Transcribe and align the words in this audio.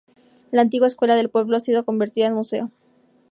La 0.49 0.63
antigua 0.63 0.87
escuela 0.87 1.13
del 1.15 1.29
pueblo 1.29 1.55
ha 1.55 1.59
sido 1.59 1.85
convertida 1.85 2.25
en 2.25 2.33
museo. 2.33 2.71